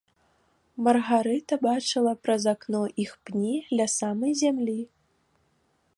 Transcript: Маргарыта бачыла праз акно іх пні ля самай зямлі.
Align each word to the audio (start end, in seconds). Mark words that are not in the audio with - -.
Маргарыта 0.85 1.55
бачыла 1.65 2.13
праз 2.27 2.43
акно 2.53 2.81
іх 3.03 3.11
пні 3.31 3.55
ля 3.81 3.87
самай 3.97 4.33
зямлі. 4.45 4.79